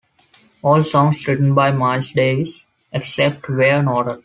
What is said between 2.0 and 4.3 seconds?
Davis, except where noted.